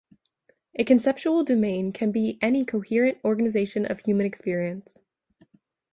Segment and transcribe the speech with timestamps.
[0.79, 4.97] A conceptual domain can be any coherent organization of human experience.